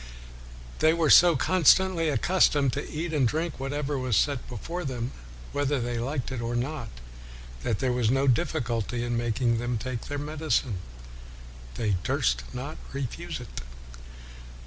They 0.79 0.93
were 0.95 1.11
so 1.11 1.35
constantly 1.35 2.09
accustomed 2.09 2.73
to 2.73 2.89
eat 2.91 3.13
and 3.13 3.27
drink 3.27 3.59
what 3.59 3.69
was 3.71 4.17
set 4.17 4.49
before 4.49 4.83
them, 4.83 5.11
whether 5.51 5.79
they 5.79 5.99
liked 5.99 6.31
it 6.31 6.41
or 6.41 6.55
not, 6.55 6.89
that 7.61 7.77
there 7.77 7.93
was 7.93 8.09
no 8.09 8.25
difficulty 8.25 9.03
in 9.03 9.15
making 9.15 9.59
them 9.59 9.77
take 9.77 10.09
medicine: 10.19 10.79
"they 11.75 11.97
durst 12.03 12.43
not 12.51 12.77
refuse 12.93 13.39
it.' 13.39 13.61